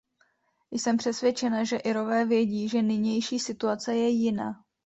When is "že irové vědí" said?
1.63-2.69